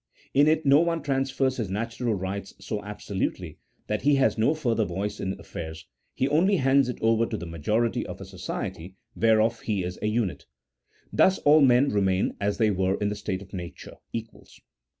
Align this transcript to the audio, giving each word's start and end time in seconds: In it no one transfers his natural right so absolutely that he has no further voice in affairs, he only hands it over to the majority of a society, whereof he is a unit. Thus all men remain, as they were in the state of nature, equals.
In 0.33 0.47
it 0.47 0.65
no 0.65 0.79
one 0.79 1.03
transfers 1.03 1.57
his 1.57 1.69
natural 1.69 2.15
right 2.15 2.51
so 2.57 2.81
absolutely 2.83 3.59
that 3.85 4.01
he 4.01 4.15
has 4.15 4.35
no 4.35 4.55
further 4.55 4.83
voice 4.83 5.19
in 5.19 5.39
affairs, 5.39 5.85
he 6.15 6.27
only 6.27 6.55
hands 6.55 6.89
it 6.89 6.97
over 7.01 7.27
to 7.27 7.37
the 7.37 7.45
majority 7.45 8.03
of 8.07 8.19
a 8.19 8.25
society, 8.25 8.95
whereof 9.15 9.59
he 9.61 9.83
is 9.83 9.99
a 10.01 10.07
unit. 10.07 10.47
Thus 11.13 11.37
all 11.45 11.61
men 11.61 11.89
remain, 11.89 12.35
as 12.41 12.57
they 12.57 12.71
were 12.71 12.95
in 12.97 13.09
the 13.09 13.15
state 13.15 13.43
of 13.43 13.53
nature, 13.53 13.97
equals. 14.11 14.59